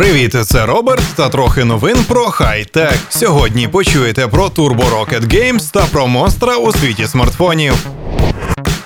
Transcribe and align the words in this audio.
Привіт, 0.00 0.36
це 0.44 0.66
Роберт 0.66 1.02
та 1.16 1.28
трохи 1.28 1.64
новин 1.64 1.96
про 2.08 2.24
хай-тек. 2.24 2.94
Сьогодні 3.08 3.68
почуєте 3.68 4.28
про 4.28 4.46
Turbo 4.46 4.90
Rocket 4.90 5.20
Games 5.20 5.72
та 5.72 5.84
про 5.84 6.06
монстра 6.06 6.56
у 6.56 6.72
світі 6.72 7.06
смартфонів. 7.06 7.74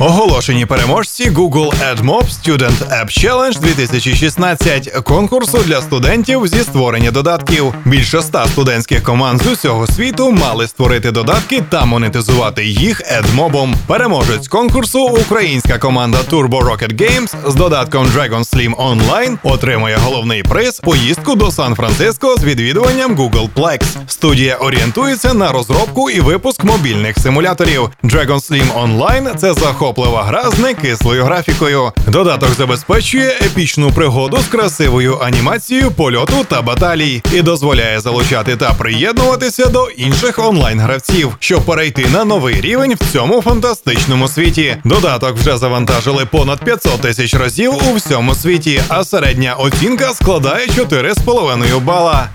Оголошені 0.05 0.67
переможці 0.67 1.31
Google 1.31 1.73
AdMob 1.93 2.23
Student 2.23 2.89
App 2.91 3.07
Challenge 3.07 3.61
2016 3.61 4.91
конкурсу 4.91 5.59
для 5.67 5.83
студентів 5.83 6.47
зі 6.47 6.59
створення 6.59 7.11
додатків. 7.11 7.75
Більше 7.85 8.19
ста 8.19 8.47
студентських 8.47 9.03
команд 9.03 9.43
з 9.43 9.47
усього 9.47 9.87
світу 9.87 10.31
мали 10.31 10.69
створити 10.69 11.11
додатки 11.11 11.63
та 11.69 11.85
монетизувати 11.85 12.65
їх 12.65 13.03
AdMob. 13.03 13.75
Переможець 13.87 14.49
конкурсу 14.49 15.01
українська 15.01 15.79
команда 15.79 16.19
Turbo 16.31 16.61
Rocket 16.61 17.01
Games 17.01 17.51
з 17.51 17.55
додатком 17.55 18.07
Dragon 18.07 18.55
Slim 18.55 18.75
Online 18.75 19.39
отримує 19.43 19.97
головний 19.97 20.43
приз 20.43 20.81
поїздку 20.81 21.35
до 21.35 21.51
Сан-Франциско 21.51 22.37
з 22.37 22.45
відвідуванням 22.45 23.17
Google 23.17 23.49
Plex. 23.57 23.85
Студія 24.07 24.55
орієнтується 24.57 25.35
на 25.35 25.53
розробку 25.53 26.11
і 26.11 26.21
випуск 26.21 26.65
мобільних 26.65 27.19
симуляторів. 27.19 27.91
Dragon 28.05 28.51
Slim 28.51 28.67
Online– 28.83 29.35
це 29.37 29.55
захоплива 29.95 30.23
гра 30.23 30.51
з 30.51 30.59
некислою 30.59 31.25
графікою. 31.25 31.93
Додаток 32.07 32.55
забезпечує 32.55 33.29
епічну 33.29 33.93
пригоду 33.93 34.39
з 34.39 34.47
красивою 34.47 35.19
анімацією 35.19 35.91
польоту 35.91 36.45
та 36.49 36.63
баталій 36.63 37.23
і 37.33 37.43
дозволяє 37.43 38.01
залучати 38.01 38.57
та 38.57 38.73
приєднуватися 38.73 39.67
до 39.67 39.89
інших 39.97 40.39
онлайн-гравців, 40.39 41.37
щоб 41.39 41.63
перейти 41.63 42.07
на 42.13 42.25
новий 42.25 42.61
рівень 42.61 42.95
в 42.95 43.13
цьому 43.13 43.43
фантастичному 43.43 44.29
світі. 44.29 44.77
Додаток 44.85 45.37
вже 45.37 45.57
завантажили 45.57 46.27
понад 46.27 46.65
500 46.65 47.01
тисяч 47.01 47.35
разів 47.35 47.75
у 47.91 47.95
всьому 47.95 48.35
світі, 48.35 48.83
а 48.89 49.05
середня 49.05 49.55
оцінка 49.55 50.09
складає 50.09 50.67
4,5 50.67 51.81
бала. 51.81 52.29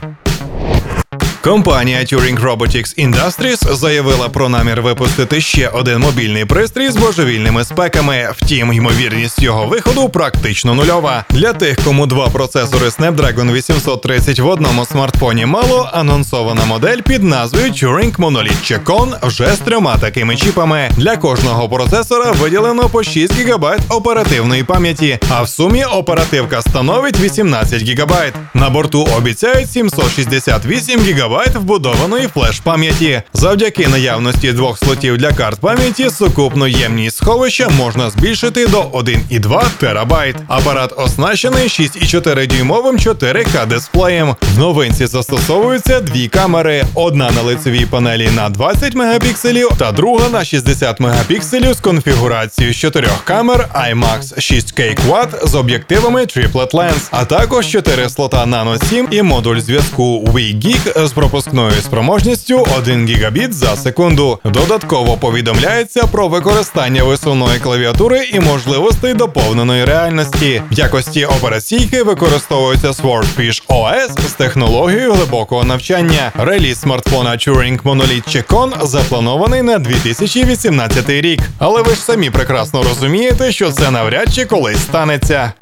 Компанія 1.41 1.99
Turing 1.99 2.39
Robotics 2.41 3.07
Industries 3.07 3.75
заявила 3.75 4.29
про 4.29 4.49
намір 4.49 4.81
випустити 4.81 5.41
ще 5.41 5.67
один 5.67 5.99
мобільний 5.99 6.45
пристрій 6.45 6.89
з 6.89 6.95
божевільними 6.97 7.63
спеками. 7.63 8.29
Втім, 8.37 8.73
ймовірність 8.73 9.41
його 9.41 9.65
виходу 9.65 10.09
практично 10.09 10.75
нульова. 10.75 11.25
Для 11.29 11.53
тих, 11.53 11.77
кому 11.85 12.05
два 12.05 12.27
процесори 12.29 12.87
Snapdragon 12.87 13.53
830 13.53 14.39
в 14.39 14.47
одному 14.47 14.85
смартфоні 14.85 15.45
мало, 15.45 15.89
анонсована 15.93 16.65
модель 16.65 16.97
під 17.01 17.23
назвою 17.23 17.71
Turing 17.71 18.15
Monolith 18.15 18.71
Chacon 18.71 19.27
вже 19.27 19.55
з 19.55 19.57
трьома 19.57 19.97
такими 19.97 20.35
чіпами. 20.35 20.91
Для 20.97 21.17
кожного 21.17 21.69
процесора 21.69 22.31
виділено 22.31 22.89
по 22.89 23.03
6 23.03 23.33
ГБ 23.33 23.65
оперативної 23.89 24.63
пам'яті, 24.63 25.19
а 25.29 25.41
в 25.41 25.49
сумі 25.49 25.83
оперативка 25.83 26.61
становить 26.61 27.19
18 27.19 27.81
ГБ. 27.83 28.13
На 28.53 28.69
борту 28.69 29.07
обіцяють 29.17 29.71
768 29.71 30.99
ГБ 30.99 31.29
вбудованої 31.47 32.27
флеш-пам'яті. 32.27 33.21
Завдяки 33.33 33.87
наявності 33.87 34.51
двох 34.51 34.79
слотів 34.79 35.17
для 35.17 35.33
карт 35.33 35.59
пам'яті 35.59 36.09
сукупну 36.09 36.67
ємність 36.67 37.17
сховища 37.17 37.69
можна 37.69 38.09
збільшити 38.09 38.67
до 38.67 38.81
1,2 38.81 39.63
терабайт. 39.77 40.35
Апарат 40.47 40.93
оснащений 40.97 41.67
6,4 41.67 42.47
дюймовим 42.47 42.97
4К 42.97 43.67
дисплеєм. 43.67 44.35
В 44.55 44.59
новинці 44.59 45.05
застосовуються 45.05 45.99
дві 45.99 46.27
камери: 46.27 46.85
одна 46.93 47.31
на 47.31 47.41
лицевій 47.41 47.85
панелі 47.85 48.29
на 48.35 48.49
20 48.49 48.95
мегапікселів 48.95 49.69
та 49.77 49.91
друга 49.91 50.29
на 50.29 50.45
60 50.45 50.99
мегапікселів 50.99 51.73
з 51.73 51.79
конфігурацією 51.79 52.73
з 52.73 52.77
чотирьох 52.77 53.23
камер 53.23 53.69
IMAX 53.73 54.19
6K 54.37 54.97
Quad 55.07 55.47
з 55.47 55.55
об'єктивами 55.55 56.21
Triplet 56.21 56.71
Lens, 56.71 57.07
а 57.11 57.25
також 57.25 57.67
4 57.67 58.09
слота 58.09 58.45
Nano 58.45 58.89
7 58.89 59.07
і 59.11 59.21
модуль 59.21 59.59
зв'язку 59.59 60.25
WiiGig 60.25 61.05
з 61.05 61.13
пропускною 61.19 61.71
спроможністю 61.71 62.67
1 62.77 63.07
гігабіт 63.07 63.53
за 63.53 63.75
секунду. 63.75 64.39
Додатково 64.45 65.17
повідомляється 65.17 66.07
про 66.07 66.27
використання 66.27 67.03
висувної 67.03 67.59
клавіатури 67.59 68.29
і 68.33 68.39
можливостей 68.39 69.13
доповненої 69.13 69.85
реальності. 69.85 70.61
В 70.71 70.73
якості 70.73 71.25
операційки 71.25 72.03
використовується 72.03 72.87
Swordfish 72.87 73.67
OS 73.67 74.27
з 74.27 74.33
технологією 74.33 75.13
глибокого 75.13 75.63
навчання. 75.63 76.31
Реліз 76.37 76.79
смартфона 76.79 77.31
Turing 77.31 77.81
Monolith 77.83 78.35
Chacon 78.35 78.85
запланований 78.85 79.61
на 79.61 79.79
2018 79.79 81.09
рік. 81.09 81.39
Але 81.57 81.81
ви 81.81 81.95
ж 81.95 82.01
самі 82.01 82.29
прекрасно 82.29 82.83
розумієте, 82.83 83.51
що 83.51 83.71
це 83.71 83.91
навряд 83.91 84.33
чи 84.33 84.45
колись 84.45 84.79
станеться. 84.81 85.53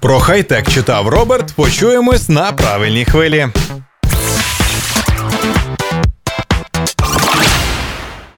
Про 0.00 0.20
хай-тек 0.20 0.70
читав 0.70 1.08
Роберт. 1.08 1.52
Почуємось 1.54 2.28
на 2.28 2.52
правильній 2.52 3.04
хвилі. 3.04 3.48